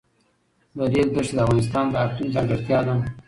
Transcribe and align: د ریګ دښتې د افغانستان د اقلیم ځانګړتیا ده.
د 0.75 0.77
ریګ 0.93 1.07
دښتې 1.15 1.33
د 1.35 1.39
افغانستان 1.45 1.85
د 1.89 1.95
اقلیم 2.05 2.29
ځانګړتیا 2.35 2.79
ده. 2.87 2.93